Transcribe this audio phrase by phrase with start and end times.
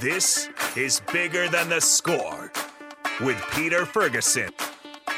[0.00, 2.50] This is Bigger Than the Score
[3.20, 4.50] with Peter Ferguson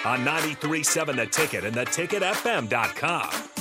[0.04, 3.53] on 93.7 The Ticket and theticketfm.com.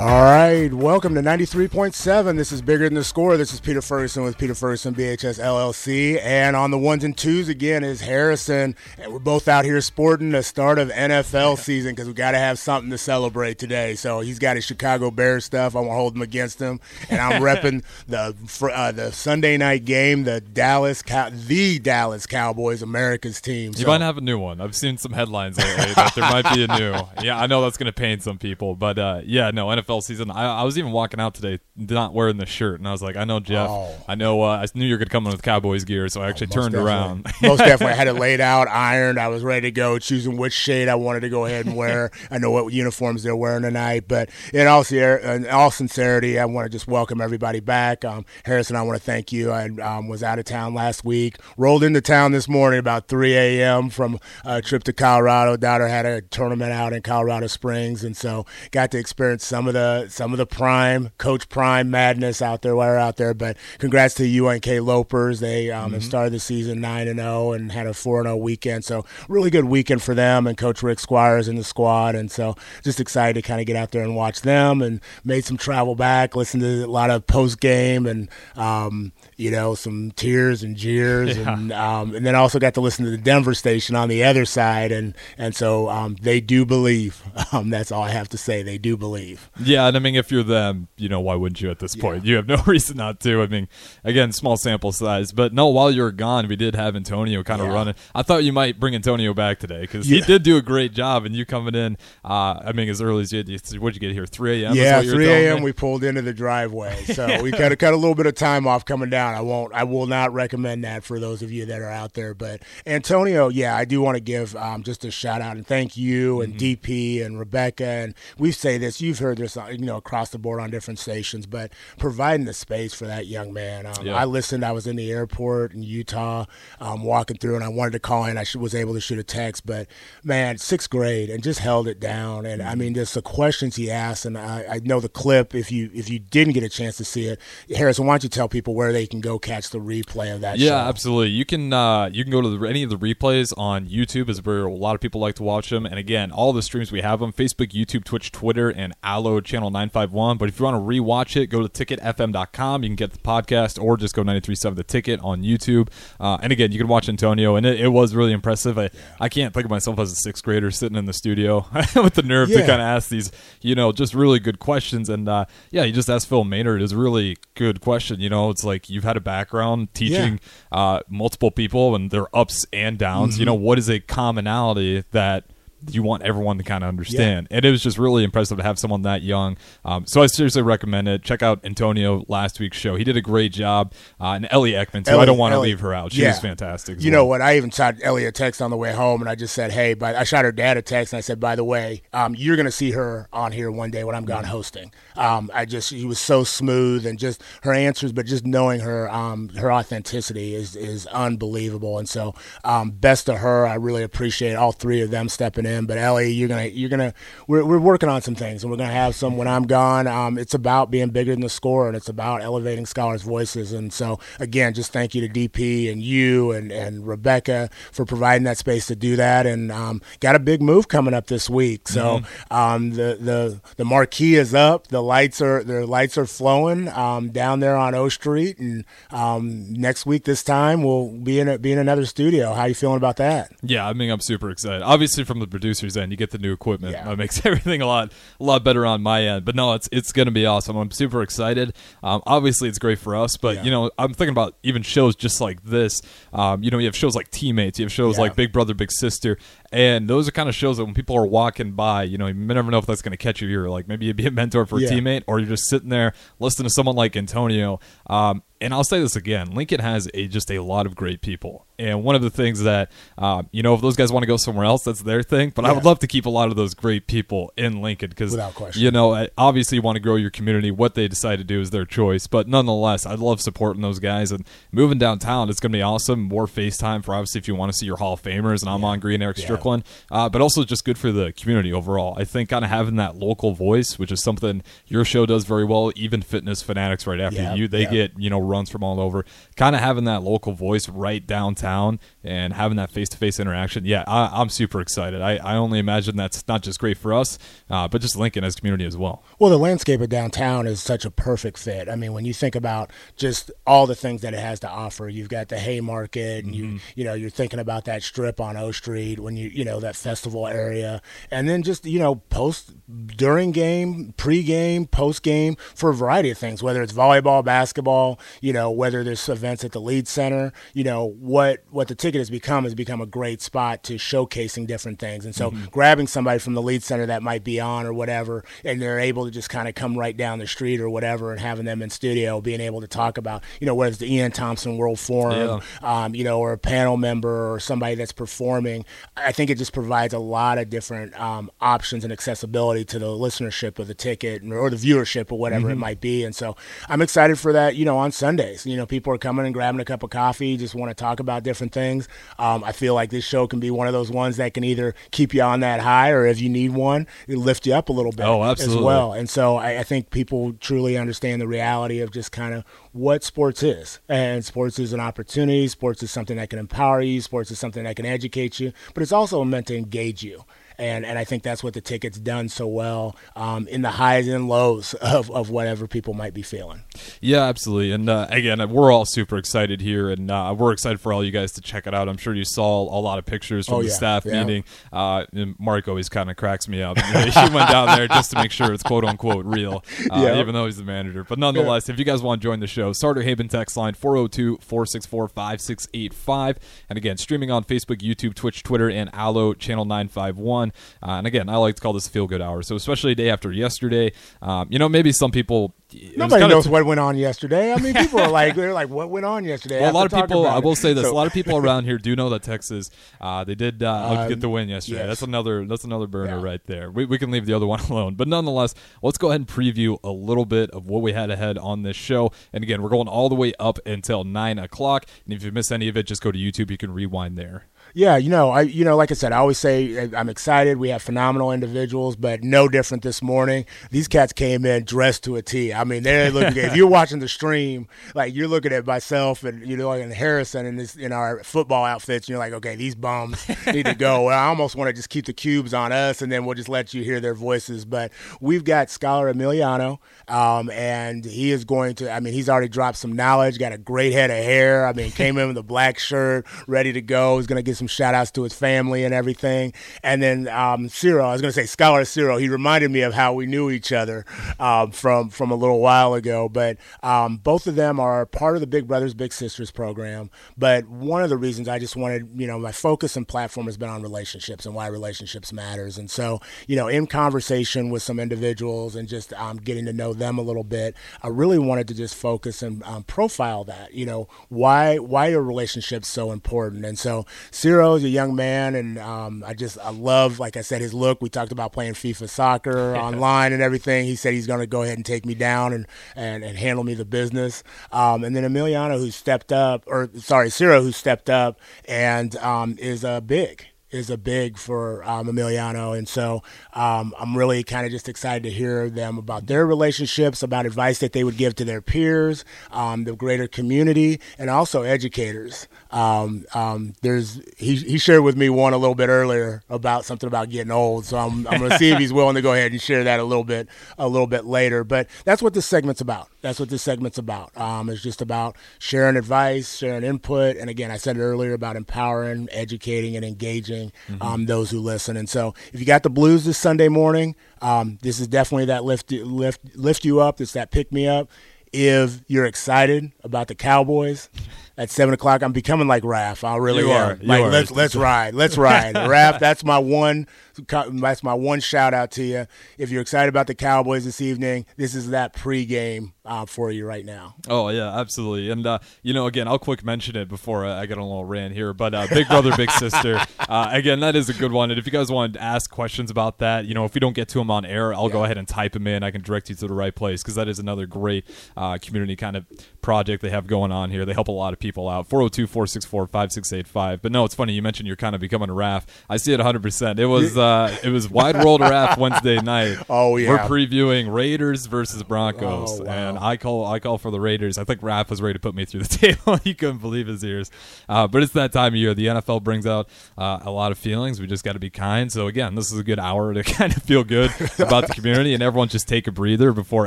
[0.00, 2.34] All right, welcome to 93.7.
[2.38, 3.36] This is Bigger Than the Score.
[3.36, 6.18] This is Peter Ferguson with Peter Ferguson BHS LLC.
[6.22, 8.76] And on the ones and twos again is Harrison.
[8.96, 12.38] And we're both out here sporting the start of NFL season because we got to
[12.38, 13.94] have something to celebrate today.
[13.94, 15.76] So he's got his Chicago Bears stuff.
[15.76, 16.80] I won't hold him against him.
[17.10, 18.34] And I'm repping the
[18.72, 23.74] uh, the Sunday night game, the Dallas, Cow- the Dallas Cowboys, America's team.
[23.76, 24.62] You might have a new one.
[24.62, 26.90] I've seen some headlines lately that there might be a new.
[27.22, 30.30] Yeah, I know that's going to pain some people, but uh, yeah, no NFL season.
[30.30, 33.16] I, I, was even walking out today not wearing the shirt, and I was like,
[33.16, 33.68] I know Jeff.
[33.68, 33.96] Oh.
[34.06, 34.42] I know.
[34.42, 36.48] Uh, I knew you were going to come in with Cowboys gear, so I actually
[36.52, 36.92] oh, turned definitely.
[36.92, 37.26] around.
[37.42, 39.18] most definitely, I had it laid out, ironed.
[39.18, 42.12] I was ready to go, choosing which shade I wanted to go ahead and wear.
[42.30, 46.66] I know what uniforms they're wearing tonight, but in all, in all sincerity, I want
[46.66, 48.04] to just welcome everybody back.
[48.04, 49.50] Um, Harrison, I want to thank you.
[49.50, 53.34] I um, was out of town last week, rolled into town this morning about 3
[53.34, 53.90] a.m.
[53.90, 55.56] from a trip to Colorado.
[55.56, 59.74] Daughter had a tournament out in Colorado Springs, and so got to experience some of
[59.74, 63.34] the some of the prime coach prime madness out there while out there.
[63.34, 65.40] But congrats to the UNK Lopers.
[65.40, 65.94] They um, mm-hmm.
[65.94, 68.84] have started the season nine and zero and had a four and zero weekend.
[68.84, 72.14] So really good weekend for them and Coach Rick Squiers in the squad.
[72.14, 75.44] And so just excited to kind of get out there and watch them and made
[75.44, 76.36] some travel back.
[76.36, 81.36] Listened to a lot of post game and um, you know, some tears and jeers,
[81.36, 81.54] yeah.
[81.54, 84.44] and um, and then also got to listen to the Denver station on the other
[84.44, 87.22] side, and and so um, they do believe.
[87.52, 88.62] Um, that's all I have to say.
[88.62, 89.50] They do believe.
[89.58, 92.24] Yeah, and I mean, if you're them, you know, why wouldn't you at this point?
[92.24, 93.42] You have no reason not to.
[93.42, 93.68] I mean,
[94.04, 95.68] again, small sample size, but no.
[95.68, 97.74] While you were gone, we did have Antonio kind of yeah.
[97.74, 97.94] running.
[98.14, 100.20] I thought you might bring Antonio back today because yeah.
[100.20, 101.96] he did do a great job, and you coming in.
[102.24, 103.60] Uh, I mean, as early as you did.
[103.78, 104.26] What'd you get here?
[104.26, 104.74] 3 a.m.
[104.74, 105.62] Yeah, 3 a.m.
[105.62, 108.66] We pulled into the driveway, so we kind of cut a little bit of time
[108.66, 109.34] off coming down.
[109.34, 109.72] I won't.
[109.72, 112.34] I will not recommend that for those of you that are out there.
[112.34, 115.96] But Antonio, yeah, I do want to give um, just a shout out and thank
[115.96, 116.86] you and mm-hmm.
[116.86, 117.84] DP and Rebecca.
[117.84, 121.46] And we say this, you've heard this, you know, across the board on different stations,
[121.46, 123.86] but providing the space for that young man.
[123.86, 124.16] Um, yeah.
[124.16, 124.64] I listened.
[124.64, 126.46] I was in the airport in Utah,
[126.80, 128.36] um, walking through, and I wanted to call in.
[128.36, 129.86] I was able to shoot a text, but
[130.24, 132.44] man, sixth grade, and just held it down.
[132.44, 132.80] And I mm-hmm.
[132.80, 135.54] mean, just the questions he asked, and I, I know the clip.
[135.54, 137.40] If you if you didn't get a chance to see it,
[137.74, 140.40] Harrison, why don't you tell people where they can go catch catch the replay of
[140.40, 140.58] that.
[140.58, 140.88] Yeah, show.
[140.88, 141.30] absolutely.
[141.30, 144.44] You can uh, you can go to the, any of the replays on YouTube, is
[144.44, 145.86] where a lot of people like to watch them.
[145.86, 149.70] And again, all the streams we have them: Facebook, YouTube, Twitch, Twitter, and Allo Channel
[149.70, 150.38] Nine Five One.
[150.38, 152.82] But if you want to rewatch it, go to ticketfm.com.
[152.82, 155.88] You can get the podcast, or just go 93.7 The Ticket on YouTube.
[156.20, 158.78] Uh, and again, you can watch Antonio, and it, it was really impressive.
[158.78, 161.66] I, I can't think of myself as a sixth grader sitting in the studio
[161.96, 162.60] with the nerve yeah.
[162.60, 165.08] to kind of ask these, you know, just really good questions.
[165.08, 168.20] And uh, yeah, you just asked Phil Maynard is a really good question.
[168.20, 170.40] You know, it's like you've had a background teaching
[170.72, 170.78] yeah.
[170.78, 173.34] uh, multiple people and their ups and downs.
[173.34, 173.40] Mm-hmm.
[173.40, 175.49] You know, what is a commonality that
[175.88, 177.48] you want everyone to kind of understand.
[177.50, 177.56] Yeah.
[177.58, 179.56] And it was just really impressive to have someone that young.
[179.84, 181.22] Um, so I seriously recommend it.
[181.22, 182.96] Check out Antonio last week's show.
[182.96, 183.92] He did a great job.
[184.20, 185.12] Uh, and Ellie Ekman, too.
[185.12, 186.12] Ellie, I don't want to leave her out.
[186.12, 186.28] She yeah.
[186.28, 187.00] was fantastic.
[187.00, 187.20] You well.
[187.20, 187.40] know what?
[187.40, 189.94] I even shot Ellie a text on the way home, and I just said, hey,
[189.94, 192.56] but I shot her dad a text, and I said, by the way, um, you're
[192.56, 194.52] going to see her on here one day when I'm gone mm-hmm.
[194.52, 194.92] hosting.
[195.16, 199.10] Um, I just, she was so smooth and just her answers, but just knowing her,
[199.10, 201.98] um, her authenticity is, is unbelievable.
[201.98, 203.66] And so, um, best to her.
[203.66, 205.86] I really appreciate all three of them stepping in in.
[205.86, 207.14] But Ellie, you're gonna you're gonna
[207.46, 210.06] we're we're working on some things, and we're gonna have some when I'm gone.
[210.06, 213.72] Um, it's about being bigger than the score, and it's about elevating scholars' voices.
[213.72, 218.44] And so again, just thank you to DP and you and and Rebecca for providing
[218.44, 219.46] that space to do that.
[219.46, 221.88] And um, got a big move coming up this week.
[221.88, 222.54] So mm-hmm.
[222.54, 224.88] um, the the the marquee is up.
[224.88, 229.72] The lights are the lights are flowing um, down there on O Street, and um,
[229.72, 232.52] next week this time we'll be in a, be in another studio.
[232.52, 233.52] How you feeling about that?
[233.62, 234.82] Yeah, I mean I'm super excited.
[234.82, 236.10] Obviously from the producer's end.
[236.10, 236.94] You get the new equipment.
[236.94, 237.04] Yeah.
[237.04, 239.44] That makes everything a lot a lot better on my end.
[239.44, 240.76] But no, it's it's going to be awesome.
[240.76, 241.74] I'm super excited.
[242.02, 243.62] Um, obviously, it's great for us, but yeah.
[243.64, 246.00] you know, I'm thinking about even shows just like this.
[246.32, 247.78] Um, you know, you have shows like Teammates.
[247.78, 248.22] You have shows yeah.
[248.22, 249.38] like Big Brother, Big Sister,
[249.72, 252.34] and those are kind of shows that when people are walking by, you know, you
[252.34, 253.68] never know if that's going to catch your ear.
[253.68, 256.66] Like maybe you'd be a mentor for a teammate, or you're just sitting there listening
[256.66, 257.78] to someone like Antonio.
[258.06, 261.66] Um, and I'll say this again: Lincoln has a, just a lot of great people,
[261.78, 264.36] and one of the things that uh, you know, if those guys want to go
[264.36, 265.50] somewhere else, that's their thing.
[265.54, 268.32] But I would love to keep a lot of those great people in Lincoln because,
[268.76, 270.70] you know, obviously you want to grow your community.
[270.70, 274.30] What they decide to do is their choice, but nonetheless, I love supporting those guys
[274.30, 275.48] and moving downtown.
[275.48, 276.20] It's going to be awesome.
[276.20, 278.84] More FaceTime for obviously if you want to see your Hall of Famers, and I'm
[278.84, 282.14] on Green Eric Strickland, uh, but also just good for the community overall.
[282.18, 285.64] I think kind of having that local voice, which is something your show does very
[285.64, 285.92] well.
[285.96, 287.90] Even Fitness Fanatics, right after Yeah, you, they yeah.
[287.90, 289.24] get you know runs from all over.
[289.56, 293.84] Kind of having that local voice right downtown and having that face to face interaction.
[293.84, 295.20] Yeah, I, I'm super excited.
[295.20, 298.54] I, I only imagine that's not just great for us, uh, but just Lincoln as
[298.56, 299.22] community as well.
[299.38, 301.88] Well, the landscape of downtown is such a perfect fit.
[301.88, 305.08] I mean, when you think about just all the things that it has to offer,
[305.08, 308.72] you've got the Haymarket, and you you know you're thinking about that strip on O
[308.72, 312.72] Street when you you know that festival area, and then just you know post
[313.16, 318.70] during game, pre-game, post-game for a variety of things, whether it's volleyball, basketball, you know,
[318.70, 322.64] whether there's events at the Lied Center, you know what what the ticket has become
[322.64, 326.62] has become a great spot to showcasing different things, and so grabbing somebody from the
[326.62, 329.74] Lied Center that might be on or whatever, and they're able to just kind of
[329.74, 332.88] come right down the street or whatever, and having them in studio, being able to
[332.88, 334.32] talk about, you know, whether it's the E.N.
[334.32, 338.84] Thompson World Forum, um, you know, or a panel member or somebody that's performing.
[339.16, 343.06] I think it just provides a lot of different um, options and accessibility to the
[343.06, 346.24] listenership of the ticket or the viewership or whatever it might be.
[346.24, 346.56] And so
[346.88, 347.76] I'm excited for that.
[347.76, 350.56] You know, on Sundays, you know, people are coming and grabbing a cup of coffee,
[350.56, 352.08] just want to talk about different things.
[352.38, 354.94] Um, I feel like this show can be one of those ones that can either
[355.12, 357.92] keep you on that high or if you need one, it lift you up a
[357.92, 358.84] little bit Oh, as absolutely.
[358.84, 359.12] well.
[359.12, 363.22] And so I, I think people truly understand the reality of just kind of what
[363.22, 364.00] sports is.
[364.08, 365.68] And sports is an opportunity.
[365.68, 367.20] Sports is something that can empower you.
[367.20, 370.44] Sports is something that can educate you, but it's also meant to engage you.
[370.80, 374.26] And, and I think that's what the ticket's done so well um, in the highs
[374.26, 376.82] and lows of, of whatever people might be feeling.
[377.20, 377.92] Yeah, absolutely.
[377.92, 381.30] And uh, again, we're all super excited here, and uh, we're excited for all you
[381.32, 382.08] guys to check it out.
[382.08, 383.94] I'm sure you saw a lot of pictures from Oh, the yeah.
[383.94, 384.42] staff Yeah.
[384.42, 384.64] meeting.
[384.92, 386.98] Uh, and Mark always kind of cracks me up.
[386.98, 390.40] he went down there just to make sure it's quote unquote real, uh, Yeah.
[390.40, 391.24] even though he's the manager.
[391.24, 394.58] But nonetheless, if you guys want to join the show, Starter Haven text line 402
[394.62, 396.58] 464 5685.
[396.88, 400.69] And again, streaming on Facebook, YouTube, Twitch, Twitter, and Allo channel 951.
[401.02, 402.62] Uh, and again, I like to call this feel good hour.
[402.62, 404.12] So, especially day after yesterday,
[404.42, 405.74] um, you know, maybe some people.
[406.16, 407.72] Nobody knows t- what went on yesterday.
[407.72, 409.80] I mean, people are like, they're like, what went on yesterday?
[409.80, 410.46] well, a lot of Have to talk people.
[410.46, 412.90] I will say this: So- a lot of people around here do know that Texas.
[413.20, 414.98] Uh, they did uh, get the win yesterday.
[414.98, 415.06] yes.
[415.08, 415.66] That's another.
[415.66, 416.42] That's another burner Yeah.
[416.44, 416.90] right there.
[416.90, 418.14] We, we can leave the other one alone.
[418.14, 421.58] But nonetheless, let's go ahead and preview a little bit of what we had ahead
[421.58, 422.32] on this show.
[422.52, 425.06] And again, we're going all the way up until nine o'clock.
[425.24, 426.70] And if you miss any of it, just go to YouTube.
[426.70, 427.66] You can rewind there.
[427.92, 430.76] Yeah, you know, I you know, like I said, I always say uh, I'm excited.
[430.76, 433.64] We have phenomenal individuals, but no different this morning.
[433.90, 435.72] These cats came in dressed to a T.
[435.80, 436.62] I mean, they're looking.
[436.62, 440.66] if you're watching the stream, like you're looking at myself and you know, and Harrison
[440.66, 444.28] in this in our football outfits, and you're like, okay, these bums need to go.
[444.28, 446.92] I almost want to just keep the cubes on us, and then we'll just let
[446.92, 447.86] you hear their voices.
[447.86, 449.98] But we've got Scholar Emiliano,
[450.28, 452.12] um, and he is going to.
[452.12, 453.58] I mean, he's already dropped some knowledge.
[453.58, 454.86] Got a great head of hair.
[454.86, 457.38] I mean, came in with a black shirt, ready to go.
[457.38, 459.72] He's going to get some shout outs to his family and everything.
[460.02, 462.36] And then um, Ciro, I was going to say Scholar Ciro.
[462.36, 464.24] He reminded me of how we knew each other
[464.58, 466.48] um, from from a little while ago.
[466.48, 470.30] But um, both of them are part of the Big Brothers Big Sisters program.
[470.56, 473.76] But one of the reasons I just wanted, you know, my focus and platform has
[473.76, 475.98] been on relationships and why relationships matters.
[475.98, 480.12] And so, you know, in conversation with some individuals and just um, getting to know
[480.12, 483.94] them a little bit, I really wanted to just focus and um, profile that.
[483.94, 486.84] You know, why why are relationships so important?
[486.84, 490.62] And so, Ciro is a young man, and um, I just I love, like I
[490.62, 491.20] said, his look.
[491.20, 494.06] We talked about playing FIFA soccer online and everything.
[494.06, 495.86] He said he's going to go ahead and take me down and
[496.16, 497.62] and, and handle me the business.
[497.92, 502.76] Um, and then Emiliano, who stepped up, or sorry, Ciro, who stepped up and um,
[502.78, 506.42] is a big is a big for um, Emiliano, and so
[506.72, 510.98] um, I'm really kind of just excited to hear them about their relationships, about advice
[510.98, 515.66] that they would give to their peers, um, the greater community, and also educators.
[515.90, 520.26] Um, um, there's he, he shared with me one a little bit earlier about something
[520.26, 522.72] about getting old, so I'm, I'm going to see if he's willing to go ahead
[522.72, 523.68] and share that a little bit
[523.98, 524.84] a little bit later.
[524.84, 526.28] But that's what this segment's about.
[526.42, 527.56] That's what this segment's about.
[527.56, 531.76] Um, it's just about sharing advice, sharing input, and again, I said it earlier about
[531.76, 533.79] empowering, educating, and engaging
[534.20, 535.16] um, those who listen.
[535.16, 538.84] And so, if you got the blues this Sunday morning, um, this is definitely that
[538.84, 540.40] lift lift lift you up.
[540.40, 541.30] It's that pick me up.
[541.72, 544.28] If you're excited about the Cowboys
[544.76, 546.42] at seven o'clock, I'm becoming like Raph.
[546.42, 547.10] I really You am.
[547.10, 547.18] are.
[547.22, 547.48] Like are.
[547.48, 548.96] let's let's ride, let's ride.
[548.96, 550.26] Raph, that's my one
[550.66, 552.46] that's my one shout out to you.
[552.76, 556.86] If you're excited about the Cowboys this evening, this is that pregame uh, for you
[556.86, 557.34] right now.
[557.48, 558.50] Oh yeah, absolutely.
[558.50, 561.54] And uh, you know, again, I'll quick mention it before I get a little rant
[561.54, 561.74] here.
[561.74, 564.70] But uh, Big Brother, Big Sister, uh, again, that is a good one.
[564.70, 567.14] And if you guys want to ask questions about that, you know, if we don't
[567.14, 568.12] get to them on air, I'll yeah.
[568.12, 569.02] go ahead and type them in.
[569.02, 571.24] I can direct you to the right place because that is another great
[571.56, 572.46] uh, community kind of
[572.80, 574.04] project they have going on here.
[574.04, 575.08] They help a lot of people out.
[575.08, 577.02] 402 464 5685.
[577.02, 577.54] But no, it's funny.
[577.54, 578.86] You mentioned you're kind of becoming a RAF.
[579.08, 579.98] I see it 100%.
[579.98, 582.78] It was uh, it was Wide World RAF Wednesday night.
[582.88, 583.30] Oh, yeah.
[583.30, 585.80] We're previewing Raiders versus Broncos.
[585.80, 585.90] Oh, wow.
[585.90, 587.58] And I call I call for the Raiders.
[587.58, 589.36] I think RAF was ready to put me through the table.
[589.36, 590.50] he couldn't believe his ears.
[590.88, 591.94] Uh, but it's that time of year.
[591.94, 594.20] The NFL brings out uh, a lot of feelings.
[594.20, 595.10] We just got to be kind.
[595.10, 598.34] So, again, this is a good hour to kind of feel good about the community
[598.34, 599.86] and everyone just take a breather before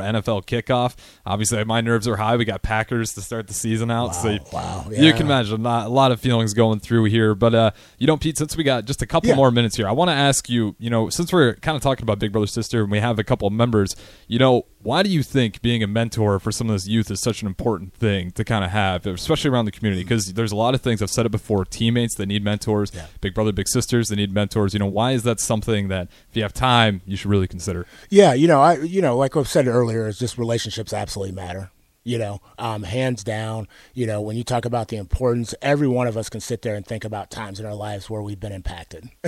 [0.00, 0.96] NFL kickoff.
[1.24, 2.36] Obviously, my nerves are high.
[2.36, 4.08] We got Packers to start the season out.
[4.08, 5.02] Wow, so wow, yeah.
[5.02, 7.34] you can imagine not, a lot of feelings going through here.
[7.34, 9.36] But, uh, you know, Pete, since we got just a couple yeah.
[9.36, 12.02] more minutes here, I want to ask you, you know, since we're kind of talking
[12.02, 13.94] about Big Brother Sister and we have a couple of members,
[14.28, 17.20] you know, why do you think being a mentor for some of this youth is
[17.20, 20.02] such an important thing to kind of have, especially around the community?
[20.02, 20.08] Mm.
[20.08, 21.64] Because there's a lot of things I've said it before.
[21.64, 23.06] Teammates that need mentors, yeah.
[23.20, 24.74] big brother, big sisters that need mentors.
[24.74, 27.86] You know, why is that something that if you have time, you should really consider?
[28.10, 31.70] Yeah, you know, I you know, like I've said earlier, is just relationships absolutely matter
[32.04, 33.66] you know, um, hands down.
[33.94, 36.74] You know, when you talk about the importance, every one of us can sit there
[36.74, 39.08] and think about times in our lives where we've been impacted,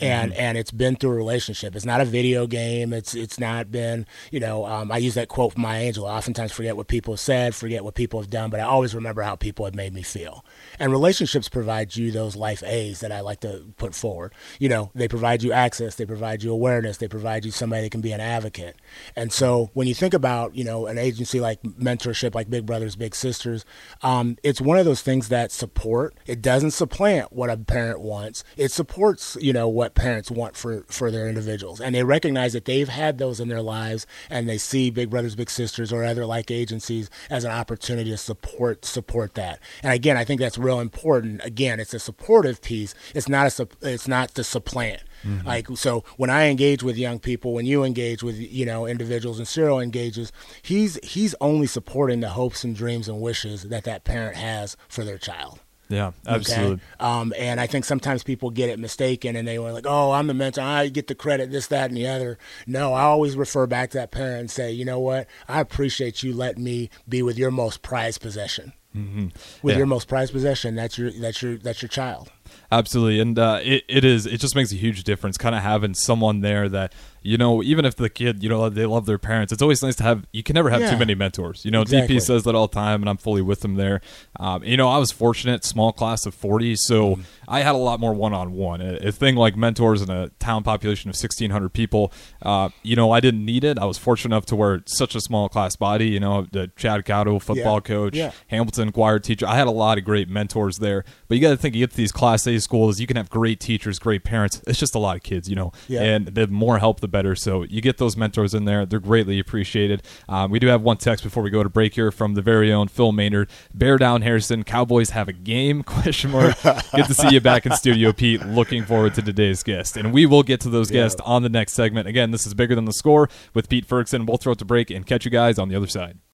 [0.00, 0.40] and mm-hmm.
[0.40, 1.76] and it's been through a relationship.
[1.76, 2.92] It's not a video game.
[2.92, 4.64] It's it's not been, you know.
[4.64, 6.08] Um, I use that quote from Maya Angelou.
[6.08, 8.94] I oftentimes forget what people have said, forget what people have done, but I always
[8.94, 10.44] remember how people have made me feel.
[10.78, 14.32] And relationships provide you those life A's that I like to put forward.
[14.58, 17.90] You know, they provide you access, they provide you awareness, they provide you somebody that
[17.90, 18.76] can be an advocate.
[19.16, 22.66] And so when you think about, you know, an agency like Mentor mentorship like Big
[22.66, 23.64] Brothers Big Sisters,
[24.02, 26.14] um, it's one of those things that support.
[26.26, 28.44] It doesn't supplant what a parent wants.
[28.56, 32.64] It supports, you know, what parents want for for their individuals, and they recognize that
[32.64, 36.26] they've had those in their lives, and they see Big Brothers Big Sisters or other
[36.26, 39.60] like agencies as an opportunity to support support that.
[39.82, 41.44] And again, I think that's real important.
[41.44, 42.94] Again, it's a supportive piece.
[43.14, 45.02] It's not a it's not to supplant.
[45.24, 45.46] Mm-hmm.
[45.46, 49.38] Like so, when I engage with young people, when you engage with you know individuals,
[49.38, 54.04] and Ciro engages, he's he's only supporting the hopes and dreams and wishes that that
[54.04, 55.60] parent has for their child.
[55.92, 56.74] Yeah, absolutely.
[56.74, 56.82] Okay?
[57.00, 60.26] Um, and I think sometimes people get it mistaken and they were like, oh, I'm
[60.26, 60.62] the mentor.
[60.62, 62.38] I get the credit, this, that, and the other.
[62.66, 65.26] No, I always refer back to that parent and say, you know what?
[65.48, 68.72] I appreciate you letting me be with your most prized possession.
[68.96, 69.28] Mm-hmm.
[69.62, 69.78] With yeah.
[69.78, 72.30] your most prized possession, that's your that's your that's your child.
[72.70, 75.94] Absolutely, and uh, it it is it just makes a huge difference, kind of having
[75.94, 76.92] someone there that
[77.22, 79.96] you know, even if the kid, you know, they love their parents, it's always nice
[79.96, 80.26] to have.
[80.32, 80.90] You can never have yeah.
[80.90, 81.64] too many mentors.
[81.64, 82.16] You know, exactly.
[82.16, 84.00] DP says that all the time, and I'm fully with him there.
[84.38, 87.24] Um, you know, I was fortunate, small class of 40, so mm.
[87.48, 88.80] I had a lot more one on one.
[88.80, 92.12] A thing like mentors in a town population of 1,600 people,
[92.42, 93.78] uh, you know, I didn't need it.
[93.78, 96.08] I was fortunate enough to where such a small class body.
[96.08, 97.80] You know, the Chad Cotto, football yeah.
[97.80, 98.32] coach, yeah.
[98.48, 99.46] Hamilton choir teacher.
[99.46, 101.04] I had a lot of great mentors there.
[101.28, 103.30] But you got to think, you get to these Class A schools, you can have
[103.30, 104.62] great teachers, great parents.
[104.66, 107.36] It's just a lot of kids, you know, and the more help, the better.
[107.36, 108.84] So you get those mentors in there.
[108.84, 110.02] They're greatly appreciated.
[110.28, 112.72] Um, we do have one text before we go to break here from the very
[112.72, 113.48] own Phil Maynard.
[113.72, 114.64] Bear down, Harrison.
[114.64, 115.82] Cowboys have a game?
[115.84, 116.60] Question mark.
[116.62, 118.44] Good to see you back in studio, Pete.
[118.44, 121.02] Looking forward to today's guest, and we will get to those yeah.
[121.02, 122.08] guests on the next segment.
[122.08, 124.26] Again, this is bigger than the score with Pete Ferguson.
[124.26, 126.18] We'll throw it to break and catch you guys on the other side.